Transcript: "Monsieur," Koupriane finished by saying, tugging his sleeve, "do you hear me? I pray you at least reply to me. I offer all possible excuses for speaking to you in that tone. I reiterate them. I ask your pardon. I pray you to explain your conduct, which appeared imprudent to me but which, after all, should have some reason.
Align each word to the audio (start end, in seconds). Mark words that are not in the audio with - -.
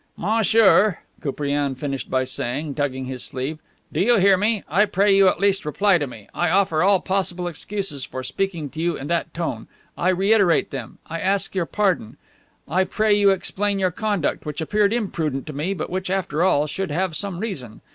"Monsieur," 0.17 0.97
Koupriane 1.21 1.75
finished 1.75 2.09
by 2.09 2.23
saying, 2.23 2.73
tugging 2.73 3.05
his 3.05 3.23
sleeve, 3.23 3.59
"do 3.93 3.99
you 3.99 4.17
hear 4.17 4.35
me? 4.35 4.63
I 4.67 4.85
pray 4.85 5.15
you 5.15 5.27
at 5.27 5.39
least 5.39 5.63
reply 5.63 5.99
to 5.99 6.07
me. 6.07 6.27
I 6.33 6.49
offer 6.49 6.81
all 6.81 6.99
possible 7.01 7.47
excuses 7.47 8.03
for 8.03 8.23
speaking 8.23 8.71
to 8.71 8.79
you 8.81 8.97
in 8.97 9.05
that 9.09 9.31
tone. 9.31 9.67
I 9.95 10.09
reiterate 10.09 10.71
them. 10.71 10.97
I 11.05 11.19
ask 11.19 11.53
your 11.53 11.67
pardon. 11.67 12.17
I 12.67 12.83
pray 12.83 13.13
you 13.13 13.27
to 13.27 13.33
explain 13.33 13.77
your 13.77 13.91
conduct, 13.91 14.43
which 14.43 14.59
appeared 14.59 14.91
imprudent 14.91 15.45
to 15.45 15.53
me 15.53 15.75
but 15.75 15.91
which, 15.91 16.09
after 16.09 16.41
all, 16.41 16.65
should 16.65 16.89
have 16.89 17.15
some 17.15 17.37
reason. 17.37 17.81